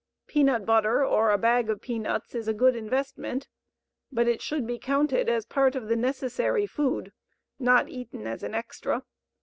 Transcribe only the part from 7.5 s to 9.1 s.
not eaten as an extra.